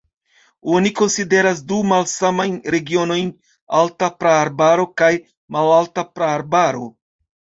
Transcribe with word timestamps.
Oni 0.75 0.91
konsideras 0.99 1.59
du 1.71 1.77
malsamajn 1.89 2.55
regionojn: 2.75 3.29
alta 3.81 4.09
praarbaro 4.23 4.87
kaj 5.03 5.11
malalta 5.57 6.05
praarbaro. 6.17 6.89